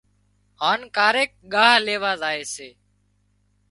[0.61, 2.43] هانَ ڪاريڪ ڳاه ليوا زائي